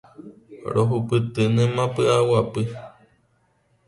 [0.73, 2.61] Rohupytýnema pyʼaguapy.